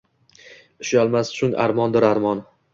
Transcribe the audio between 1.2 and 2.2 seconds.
choʼng armondir,